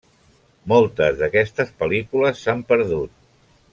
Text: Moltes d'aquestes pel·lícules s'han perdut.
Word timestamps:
Moltes 0.71 1.19
d'aquestes 1.19 1.71
pel·lícules 1.83 2.41
s'han 2.47 2.65
perdut. 2.73 3.15